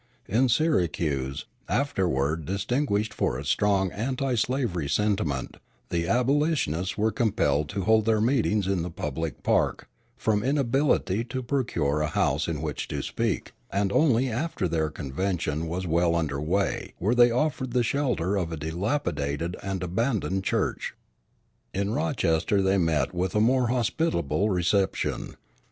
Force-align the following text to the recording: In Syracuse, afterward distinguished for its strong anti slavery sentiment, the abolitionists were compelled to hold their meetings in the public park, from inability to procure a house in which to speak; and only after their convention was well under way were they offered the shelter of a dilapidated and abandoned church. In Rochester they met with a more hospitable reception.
In 0.27 0.49
Syracuse, 0.49 1.45
afterward 1.69 2.43
distinguished 2.45 3.13
for 3.13 3.37
its 3.39 3.49
strong 3.49 3.91
anti 3.91 4.33
slavery 4.33 4.89
sentiment, 4.89 5.57
the 5.89 6.07
abolitionists 6.07 6.97
were 6.97 7.11
compelled 7.11 7.69
to 7.69 7.83
hold 7.83 8.05
their 8.05 8.19
meetings 8.19 8.65
in 8.65 8.81
the 8.81 8.89
public 8.89 9.43
park, 9.43 9.87
from 10.17 10.41
inability 10.41 11.23
to 11.25 11.43
procure 11.43 12.01
a 12.01 12.07
house 12.07 12.47
in 12.47 12.63
which 12.63 12.87
to 12.87 13.03
speak; 13.03 13.51
and 13.69 13.91
only 13.91 14.27
after 14.27 14.67
their 14.67 14.89
convention 14.89 15.67
was 15.67 15.85
well 15.85 16.15
under 16.15 16.41
way 16.41 16.95
were 16.99 17.13
they 17.13 17.29
offered 17.29 17.69
the 17.73 17.83
shelter 17.83 18.37
of 18.37 18.51
a 18.51 18.57
dilapidated 18.57 19.55
and 19.61 19.83
abandoned 19.83 20.43
church. 20.43 20.95
In 21.75 21.91
Rochester 21.93 22.63
they 22.63 22.79
met 22.79 23.13
with 23.13 23.35
a 23.35 23.39
more 23.39 23.67
hospitable 23.67 24.49
reception. 24.49 25.35